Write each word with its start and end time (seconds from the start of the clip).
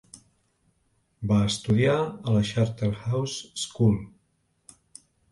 Va 1.31 1.35
estudiar 1.49 1.97
a 2.05 2.33
la 2.35 2.41
Charterhouse 2.51 3.65
School. 3.65 3.99